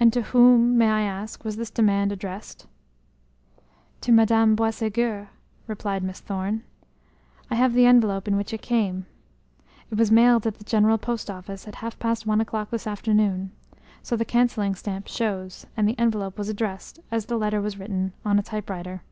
"And 0.00 0.10
to 0.14 0.22
whom, 0.22 0.78
may 0.78 0.88
I 0.90 1.02
ask, 1.02 1.44
was 1.44 1.56
this 1.56 1.70
demand 1.70 2.12
addressed?" 2.12 2.66
"To 4.00 4.10
Madame 4.10 4.56
Boisségur," 4.56 5.28
replied 5.66 6.02
Miss 6.02 6.18
Thorne. 6.18 6.62
"I 7.50 7.56
have 7.56 7.74
the 7.74 7.84
envelope 7.84 8.26
in 8.26 8.38
which 8.38 8.54
it 8.54 8.62
came. 8.62 9.04
It 9.90 9.98
was 9.98 10.10
mailed 10.10 10.46
at 10.46 10.54
the 10.54 10.64
general 10.64 10.96
post 10.96 11.28
office 11.30 11.68
at 11.68 11.74
half 11.84 11.98
past 11.98 12.24
one 12.26 12.40
o'clock 12.40 12.70
this 12.70 12.86
afternoon, 12.86 13.52
so 14.02 14.16
the 14.16 14.24
canceling 14.24 14.74
stamp 14.74 15.08
shows, 15.08 15.66
and 15.76 15.86
the 15.86 15.98
envelope 15.98 16.38
was 16.38 16.48
addressed, 16.48 17.00
as 17.10 17.26
the 17.26 17.36
letter 17.36 17.60
was 17.60 17.78
written, 17.78 18.14
on 18.24 18.38
a 18.38 18.42
typewriter." 18.42 19.02